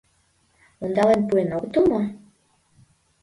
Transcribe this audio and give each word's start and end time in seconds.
Ондален 0.83 1.21
пуэн 1.27 1.49
огытыл 1.57 1.83
мо? 1.91 2.01